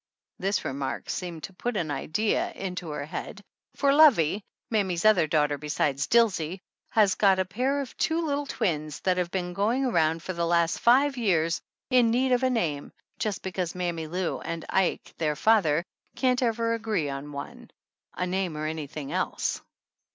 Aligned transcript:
This 0.39 0.65
remark 0.65 1.11
seemed 1.11 1.43
to 1.43 1.53
put 1.53 1.77
an 1.77 1.91
idea 1.91 2.51
into 2.53 2.89
her 2.89 3.05
head, 3.05 3.43
for 3.75 3.93
Lovie, 3.93 4.41
mammy's 4.71 5.05
other 5.05 5.27
daughter 5.27 5.59
be 5.59 5.69
sides 5.69 6.07
'Dilsey, 6.07 6.59
has 6.89 7.13
got 7.13 7.37
a 7.37 7.45
pair 7.45 7.81
of 7.81 7.95
two 7.97 8.25
little 8.25 8.47
twins 8.47 8.99
that 9.01 9.17
have 9.17 9.29
been 9.29 9.53
going 9.53 9.85
around 9.85 10.23
for 10.23 10.33
the 10.33 10.47
last 10.47 10.79
five 10.79 11.17
years 11.17 11.61
in 11.91 12.09
need 12.09 12.31
of 12.31 12.41
a 12.41 12.49
name 12.49 12.91
just 13.19 13.43
because 13.43 13.75
Mammy 13.75 14.07
Lou 14.07 14.39
and 14.41 14.65
Ike, 14.69 15.13
their 15.19 15.35
father, 15.35 15.83
can't 16.15 16.41
ever 16.41 16.73
agree 16.73 17.07
on 17.07 17.31
one 17.31 17.69
a 18.15 18.25
name 18.25 18.53
nor 18.53 18.65
anything 18.65 19.11
else. 19.11 19.61